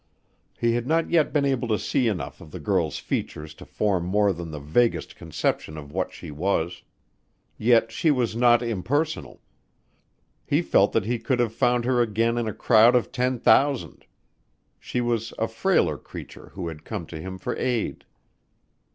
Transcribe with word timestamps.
He 0.57 0.73
had 0.73 0.87
not 0.87 1.11
yet 1.11 1.31
been 1.31 1.45
able 1.45 1.67
to 1.67 1.77
see 1.77 2.07
enough 2.07 2.41
of 2.41 2.49
the 2.49 2.59
girl's 2.59 2.97
features 2.97 3.53
to 3.53 3.67
form 3.67 4.03
more 4.03 4.33
than 4.33 4.49
the 4.49 4.57
vaguest 4.57 5.15
conception 5.15 5.77
of 5.77 5.91
what 5.91 6.11
she 6.11 6.31
was. 6.31 6.81
Yet 7.55 7.91
she 7.91 8.09
was 8.09 8.35
not 8.35 8.63
impersonal; 8.63 9.43
he 10.43 10.63
felt 10.63 10.93
that 10.93 11.05
he 11.05 11.19
could 11.19 11.37
have 11.37 11.53
found 11.53 11.85
her 11.85 12.01
again 12.01 12.39
in 12.39 12.47
a 12.47 12.51
crowd 12.55 12.95
of 12.95 13.11
ten 13.11 13.37
thousand. 13.37 14.07
She 14.79 15.01
was 15.01 15.35
a 15.37 15.47
frailer 15.47 15.99
creature 15.99 16.49
who 16.55 16.67
had 16.67 16.83
come 16.83 17.05
to 17.05 17.19
him 17.21 17.37
for 17.37 17.55
aid. 17.55 18.03